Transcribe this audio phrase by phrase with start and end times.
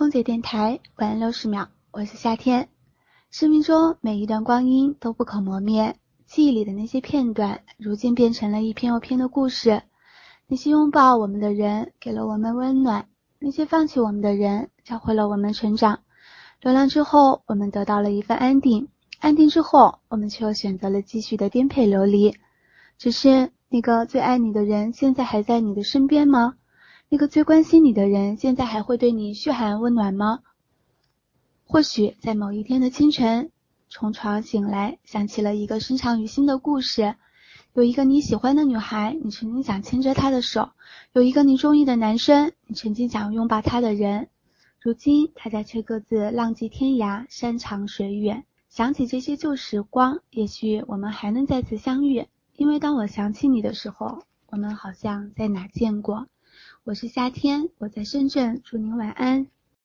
[0.00, 2.70] 空姐电台晚安六十秒，我是夏天。
[3.30, 9.82] 生命中每一段光阴都不可磨灭，记忆里的那些片段，如今变成了一篇又篇的故事。
[10.46, 13.02] 那些拥抱我们的人，给了我们温暖；
[13.38, 15.98] 那些放弃我们的人，教会了我们成长。
[16.62, 18.86] 流浪之后，我们得到了一份安定；
[19.18, 22.34] 安定之后，我们却又选择了继续的颠沛流离。
[22.96, 26.54] 只是那个最爱你的人，现在还在你的身边吗？
[27.12, 30.38] 那个最关心你的人，现在还会对你嘘寒问暖吗？
[31.64, 33.50] 或许在某一天的清晨，
[33.88, 37.16] 从床醒来，想起了一个深藏于心的故事。
[37.72, 40.70] 有一个你喜欢的女孩，你曾经想牵着她的手；
[41.12, 44.28] 有一个你中意的男生，你曾经想拥抱他的人。
[44.80, 48.44] 如今大家却各自浪迹天涯，山长水远。
[48.68, 52.28] 想起这些旧时光，也许我们还能再次相遇。
[52.54, 56.28] 因为当我想起你的时候，我们好像在哪见过。
[56.90, 59.46] 我是夏天，我在深圳，祝您晚安。